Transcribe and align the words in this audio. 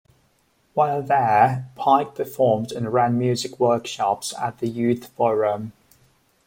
While 0.73 1.03
there, 1.03 1.69
Pyke 1.75 2.15
performed 2.15 2.71
and 2.71 2.91
ran 2.91 3.19
music 3.19 3.59
workshops 3.59 4.33
at 4.35 4.57
the 4.57 4.67
youth 4.67 5.09
forum. 5.15 5.73